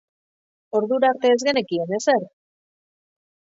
[0.79, 2.19] Ordura arte ez genekien ezer!